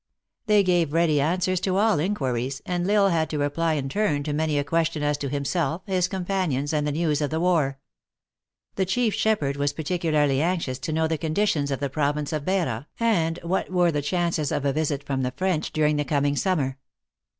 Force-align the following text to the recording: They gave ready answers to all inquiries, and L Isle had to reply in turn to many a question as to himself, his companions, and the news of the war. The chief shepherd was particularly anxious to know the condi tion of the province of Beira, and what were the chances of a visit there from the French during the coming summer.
They 0.47 0.63
gave 0.63 0.93
ready 0.93 1.21
answers 1.21 1.59
to 1.59 1.77
all 1.77 1.99
inquiries, 1.99 2.59
and 2.65 2.89
L 2.89 3.03
Isle 3.05 3.11
had 3.11 3.29
to 3.29 3.37
reply 3.37 3.73
in 3.73 3.87
turn 3.87 4.23
to 4.23 4.33
many 4.33 4.57
a 4.57 4.63
question 4.63 5.03
as 5.03 5.15
to 5.19 5.29
himself, 5.29 5.83
his 5.85 6.07
companions, 6.07 6.73
and 6.73 6.87
the 6.87 6.91
news 6.91 7.21
of 7.21 7.29
the 7.29 7.39
war. 7.39 7.77
The 8.77 8.85
chief 8.87 9.13
shepherd 9.13 9.57
was 9.57 9.73
particularly 9.73 10.41
anxious 10.41 10.79
to 10.79 10.91
know 10.91 11.07
the 11.07 11.19
condi 11.19 11.47
tion 11.47 11.71
of 11.71 11.79
the 11.79 11.87
province 11.87 12.33
of 12.33 12.45
Beira, 12.45 12.87
and 12.99 13.37
what 13.43 13.69
were 13.71 13.91
the 13.91 14.01
chances 14.01 14.51
of 14.51 14.65
a 14.65 14.73
visit 14.73 15.01
there 15.01 15.05
from 15.05 15.21
the 15.21 15.33
French 15.37 15.71
during 15.71 15.97
the 15.97 16.03
coming 16.05 16.35
summer. 16.35 16.79